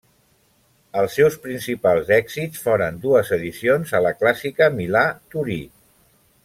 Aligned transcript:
Els 1.01 1.17
seus 1.19 1.35
principals 1.43 2.09
èxits 2.17 2.63
foren 2.65 2.99
dues 3.05 3.31
edicions 3.39 3.95
a 4.01 4.05
la 4.07 4.17
clàssica 4.23 4.75
Milà-Torí. 4.81 5.63